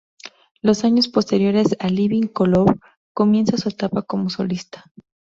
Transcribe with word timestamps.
Los 0.63 0.83
años 0.83 1.07
posteriores 1.09 1.75
a 1.79 1.87
Living 1.87 2.25
Colour 2.25 2.79
comienza 3.13 3.57
su 3.59 3.69
etapa 3.69 4.01
como 4.01 4.31
solista. 4.31 4.91